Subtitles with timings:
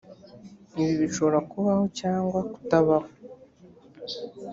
[0.81, 2.15] ibi bishobora kubaho cg
[2.53, 3.09] kutabaho